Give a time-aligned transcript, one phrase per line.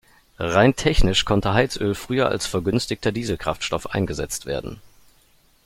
[0.39, 4.81] Rein technisch konnte Heizöl früher als vergünstigter Dieselkraftstoff eingesetzt werden.